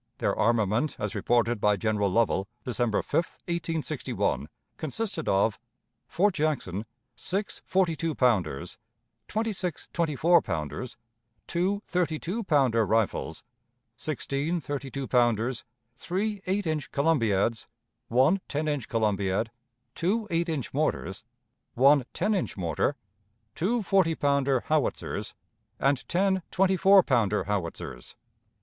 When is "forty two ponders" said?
7.67-8.79